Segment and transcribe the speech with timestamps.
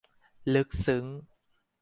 [0.53, 1.05] ลึกซึ้ง